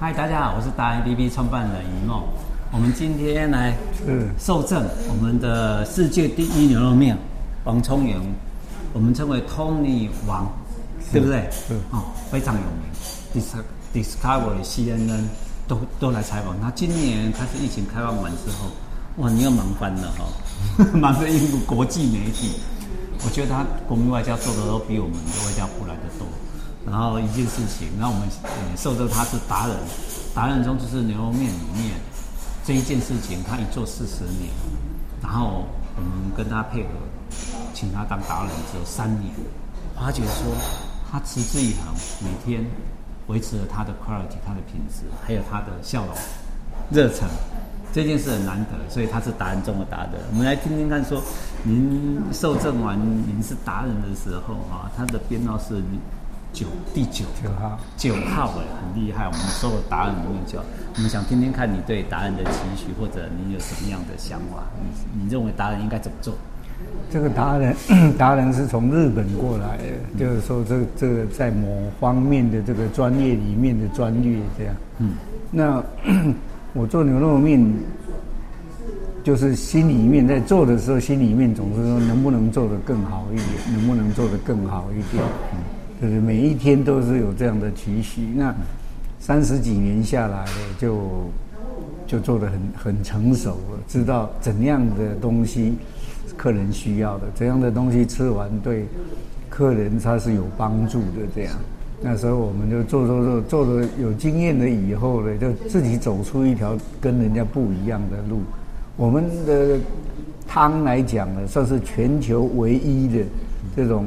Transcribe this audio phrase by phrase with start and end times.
[0.00, 2.22] 嗨，大家好，我是达人 APP 创办人一梦。
[2.70, 3.76] 我们今天来
[4.38, 7.18] 受赠我们的世界第一牛肉面
[7.64, 8.16] 王聪源，
[8.92, 10.46] 我们称为 Tony 王，
[11.10, 11.50] 对不对？
[11.70, 13.42] 嗯，哦，非常有名
[13.92, 15.24] ，Discovery、CNN
[15.66, 16.70] 都都来采访他。
[16.70, 18.70] 今年开始疫情开放完之后，
[19.16, 20.24] 哇，你又忙翻了哈、
[20.78, 22.60] 哦， 忙着应付国际媒体。
[23.24, 26.28] 我觉得他国民外交做的都比我们的外交部来的多。
[26.90, 29.76] 然后一件事情，那我们呃受到他是达人，
[30.34, 31.94] 达人中就是牛肉面里面
[32.64, 34.50] 这一件事情，他一做四十年，
[35.22, 36.88] 然后我们跟他配合，
[37.74, 39.30] 请他当达人只有三年，
[39.94, 40.54] 发觉说
[41.10, 42.64] 他持之以恒，每天
[43.26, 46.14] 维持了他的 quality，他的品质，还有他的笑容、
[46.90, 47.28] 热忱，
[47.92, 50.12] 这件事很难得，所以他是达人中的达人。
[50.30, 51.22] 我们来听听看，说
[51.64, 55.82] 您受赠完您是达人的时候啊，他的编号是。
[56.52, 59.26] 九第九九号九号哎，很厉害。
[59.26, 60.58] 我们所有答案里面就，
[60.96, 64.62] 我们想听听看你对答案的期许，或者你有什么样的想法？
[64.80, 66.34] 你你认为达人应该怎么做？
[67.10, 67.74] 这个达人
[68.16, 74.74] 达人是从日本过来的，嗯、就是说这这个在某方面的这个专业里面的专业这样。
[74.98, 75.14] 嗯，
[75.50, 75.82] 那
[76.72, 77.60] 我做牛肉面，
[79.24, 85.22] 就是心里面在做的时候，心里面总是说能不能做得更好一点，能不能做得更好一点。
[85.52, 85.58] 嗯
[86.00, 88.22] 就是每一天都是有这样的期许。
[88.36, 88.54] 那
[89.18, 90.96] 三十几年下来了，就
[92.06, 95.74] 就做的很很成熟了，知道怎样的东西
[96.36, 98.86] 客人需要的，怎样的东西吃完对
[99.50, 101.26] 客人他是有帮助的。
[101.34, 101.52] 这样，
[102.00, 108.40] 那时候我们就做做做做了有经验了以后呢，就自己走出一条跟人家不一样的路。
[108.96, 109.76] 我们的
[110.46, 113.24] 汤来讲呢，算是全球唯一的
[113.74, 114.06] 这种。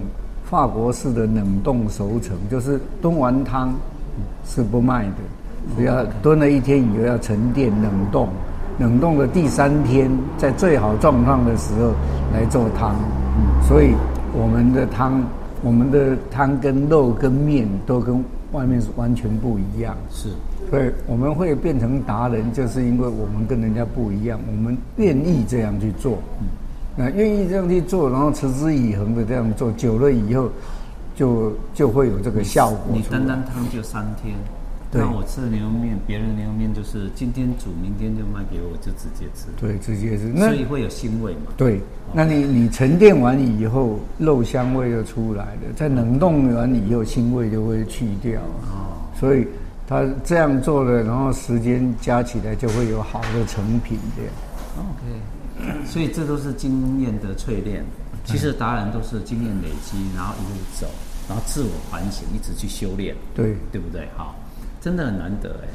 [0.52, 3.74] 法国式的冷冻熟成，就是炖完汤
[4.46, 5.16] 是不卖的，
[5.78, 8.28] 只要炖了一天以后要沉淀冷冻，
[8.78, 11.94] 冷冻的第三天在最好状况的时候
[12.34, 12.94] 来做汤。
[13.66, 13.96] 所以
[14.34, 15.24] 我们的汤，
[15.64, 19.96] 我们的汤跟肉跟面都跟外面是完全不一样。
[20.10, 20.28] 是，
[20.70, 26.18] 所以我们会变成达人，就是因为我们跟人家不一样，我们愿意这样去做。
[26.96, 30.50] 那愿意这样去做，然后持之以恒的这样做，久了以后
[31.16, 32.94] 就，就就会有这个效果。
[32.94, 34.36] 你单单汤就三天，
[34.92, 39.46] 对，那我吃的牛肉面，别人的牛肉面就是今天煮，明天就卖给我，就直接吃。
[39.58, 40.32] 对，直接吃。
[40.36, 41.54] 那所以会有腥味嘛？
[41.56, 41.80] 对，
[42.14, 48.42] 那你你沉淀完以后，肉香味就出来了，在冷冻完以后，腥味就会去掉。
[48.42, 49.48] 哦，所以
[49.88, 54.34] 他这样做了，然后时间加起来就会有好的成品这样。
[54.78, 55.86] OK。
[55.86, 57.86] 所以这都是经验的淬炼。
[58.24, 60.88] 其实达人都是经验累积，然后一路走，
[61.28, 63.16] 然后自我反省，一直去修炼。
[63.34, 64.08] 对，对不对？
[64.16, 64.36] 好，
[64.80, 65.68] 真的很难得哎。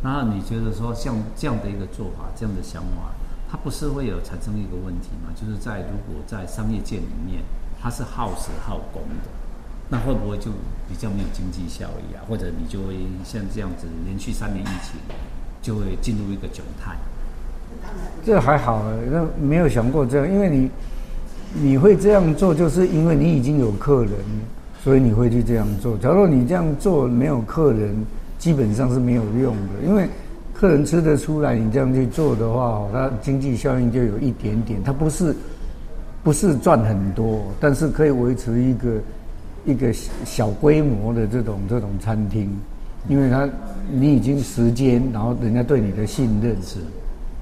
[0.00, 3.10] 然后你觉得说像这样的一个做法，这样的想法，
[3.50, 5.34] 它不是会有产生一个问题吗？
[5.34, 7.42] 就是在如果在商业界里面，
[7.82, 9.28] 它是耗时耗工的，
[9.88, 10.52] 那会不会就
[10.88, 12.22] 比较没有经济效益啊？
[12.28, 12.94] 或者你就会
[13.24, 14.94] 像这样子连续三年疫情，
[15.60, 16.96] 就会进入一个窘态？
[18.24, 20.70] 这还好，那没有想过这样，因为你
[21.62, 24.12] 你会这样做，就是因为你已经有客人，
[24.84, 25.96] 所以你会去这样做。
[25.96, 27.96] 假如你这样做没有客人，
[28.38, 30.06] 基本上是没有用的，因为
[30.52, 35.34] 客人吃得出来你这样去做的话，它经济效应就有一点点，它不是
[36.22, 38.88] 不是赚很多，但是可以维持一个
[39.64, 39.90] 一个
[40.24, 42.50] 小规模的这种这种餐厅，
[43.08, 43.48] 因为它
[43.90, 46.76] 你已经时间，然后人家对你的信任是。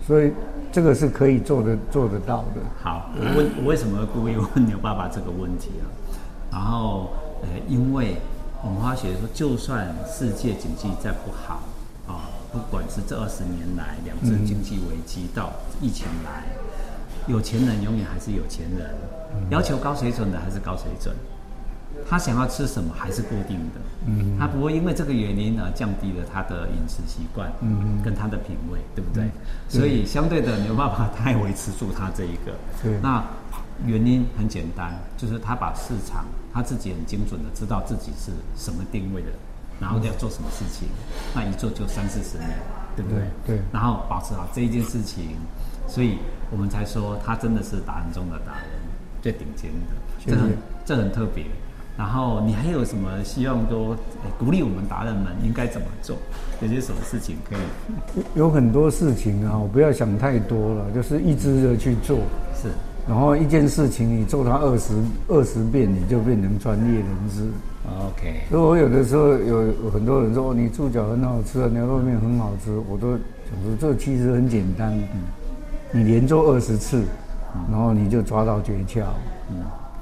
[0.07, 0.33] 所以
[0.71, 2.61] 这个是可以做的做得到的。
[2.81, 5.85] 好，我问我为什么故意问牛爸爸这个问题啊？
[6.53, 7.11] 然后，
[7.43, 8.17] 呃，因为
[8.63, 11.61] 我们发觉说，就算世界经济再不好
[12.07, 16.45] 啊，不管是这二十年来两次经济危机到疫情来，
[17.27, 18.95] 有钱人永远还是有钱人，
[19.51, 21.15] 要求高水准的还是高水准。
[22.09, 29.25] 他想要吃什么还是固定的，嗯，他不会因为这个原因而降低了他的饮食习惯，嗯，跟他的品味，对不对？
[29.25, 29.31] 嗯、
[29.69, 32.53] 所以相对的，牛爸爸他也维持住他这一个，
[32.83, 32.99] 对。
[33.03, 33.25] 那
[33.85, 39.29] 原因很简单，就是他把市场他自己很精准的知道自己是什么定位的，
[39.81, 40.89] 然后要做什么事情，
[41.35, 42.51] 那一做就三四十年，
[42.95, 43.21] 对不对？
[43.47, 43.61] 对。
[43.73, 45.37] 然后保持好这一件事情，
[45.89, 46.19] 所以
[46.51, 48.81] 我们才说他真的是达人中的达人，
[49.21, 51.45] 最顶尖的，这很这很特别。
[51.97, 53.97] 然后你还有什么希望说
[54.39, 56.17] 鼓励我们达人们应该怎么做？
[56.61, 58.23] 有些什么事情可以？
[58.35, 62.19] 有很多事情啊，我不要想太多了，就是一直的去做。
[62.55, 62.69] 是，
[63.09, 64.95] 然后一件事情你做它二十
[65.29, 67.49] 二十遍，你就变成专业人士。
[67.87, 68.41] OK。
[68.51, 74.93] 所以我有的时候有很多人说，你猪脚很好吃啊，牛肉面很好吃，我都想说这其实很简单。
[74.93, 75.21] 嗯。
[75.93, 77.05] 你连做二十次，
[77.71, 79.03] 然后你就抓到诀窍。
[79.51, 79.57] 嗯。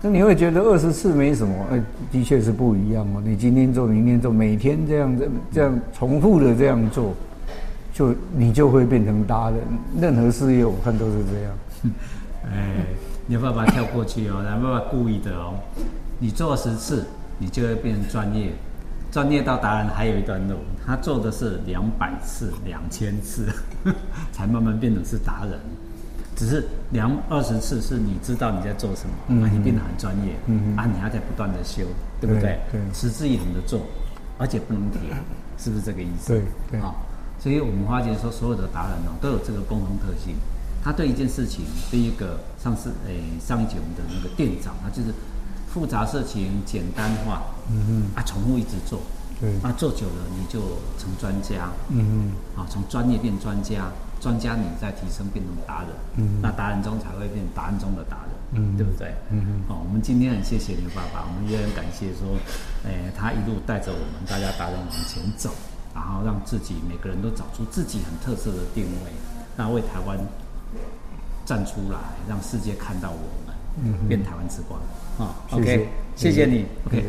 [0.04, 1.54] 那你会觉得二十次没什么？
[1.72, 3.22] 哎，的确是不一样哦。
[3.24, 7.14] 你今天做，明天做，每天这样这这样重复的这样做，
[7.90, 9.58] 就你就会变成达人。
[9.98, 11.52] 任何事业我看都是这样。
[12.52, 12.84] 哎，
[13.26, 15.54] 你爸爸跳过去哦，你爸爸故意的哦。
[16.18, 17.06] 你做十次，
[17.38, 18.50] 你就会变成专业，
[19.10, 20.56] 专业到达人还有一段路。
[20.84, 23.46] 他做的是两百次、两千次，
[24.32, 25.58] 才慢慢变成是达人。
[26.36, 31.82] 只是量二十次是你知道你在做什么，嗯、啊，你变得很专业，嗯啊，你还在不断的修，
[32.20, 32.58] 对不对？
[32.70, 33.82] 对，持之以恒的做，
[34.38, 35.00] 而且不能停，
[35.58, 36.28] 是不是这个意思？
[36.28, 36.80] 对对。
[36.80, 37.06] 好，
[37.38, 40.34] 所以我们发觉说，所有的达人哦，都有这个共同特性。
[40.82, 45.14] 他对一件事情，第一个上次诶上一节我们的那个店长，他就是
[45.66, 49.00] 复杂事情简单化，嗯嗯，啊重复一直做，
[49.40, 50.60] 对，啊做久了你就
[50.98, 53.90] 成专家，嗯嗯，啊从专业变专家，
[54.24, 59.12] 专家你在提升变成达人，嗯，那达人中才会变达人中的达人，嗯，对不对？
[59.28, 62.32] 嗯嗯，好，我们今天很谢谢牛爸爸，我们也很感谢说，
[62.88, 65.50] 诶他一路带着我们大家达人往前走，
[65.94, 69.12] 然后让自己每个人都找出自己很特色的定位，
[69.54, 70.18] 那为台湾。
[71.46, 74.80] 站出来，让世界看到我们，变台湾之光。
[75.18, 75.86] 啊，OK，
[76.16, 77.04] 谢谢你，OK。